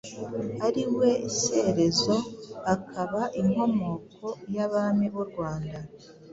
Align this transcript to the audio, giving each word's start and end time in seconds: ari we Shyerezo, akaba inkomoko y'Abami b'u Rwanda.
ari 0.67 0.83
we 0.97 1.09
Shyerezo, 1.37 2.15
akaba 2.73 3.21
inkomoko 3.41 4.25
y'Abami 4.53 5.05
b'u 5.13 5.25
Rwanda. 5.31 5.77